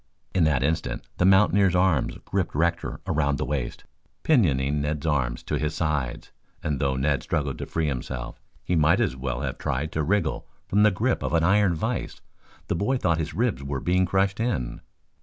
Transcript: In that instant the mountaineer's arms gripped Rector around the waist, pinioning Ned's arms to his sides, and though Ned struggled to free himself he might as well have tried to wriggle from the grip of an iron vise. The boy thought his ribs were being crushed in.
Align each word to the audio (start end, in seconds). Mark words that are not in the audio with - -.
In 0.33 0.45
that 0.45 0.63
instant 0.63 1.03
the 1.17 1.25
mountaineer's 1.25 1.75
arms 1.75 2.17
gripped 2.25 2.55
Rector 2.55 3.01
around 3.05 3.37
the 3.37 3.45
waist, 3.45 3.83
pinioning 4.23 4.81
Ned's 4.81 5.05
arms 5.05 5.43
to 5.43 5.59
his 5.59 5.75
sides, 5.75 6.31
and 6.63 6.79
though 6.81 6.95
Ned 6.95 7.21
struggled 7.21 7.59
to 7.59 7.67
free 7.67 7.85
himself 7.85 8.39
he 8.63 8.75
might 8.75 8.99
as 8.99 9.15
well 9.15 9.41
have 9.41 9.59
tried 9.59 9.91
to 9.91 10.01
wriggle 10.01 10.47
from 10.67 10.81
the 10.81 10.89
grip 10.89 11.21
of 11.21 11.33
an 11.33 11.43
iron 11.43 11.75
vise. 11.75 12.19
The 12.65 12.73
boy 12.75 12.97
thought 12.97 13.19
his 13.19 13.35
ribs 13.35 13.63
were 13.63 13.79
being 13.79 14.07
crushed 14.07 14.39
in. 14.39 14.81